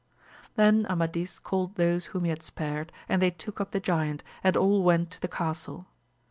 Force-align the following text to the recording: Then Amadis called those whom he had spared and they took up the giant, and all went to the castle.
Then 0.55 0.87
Amadis 0.89 1.37
called 1.37 1.75
those 1.75 2.07
whom 2.07 2.23
he 2.23 2.31
had 2.31 2.41
spared 2.41 2.91
and 3.07 3.21
they 3.21 3.29
took 3.29 3.61
up 3.61 3.69
the 3.69 3.79
giant, 3.79 4.23
and 4.43 4.57
all 4.57 4.81
went 4.81 5.11
to 5.11 5.21
the 5.21 5.27
castle. 5.27 5.85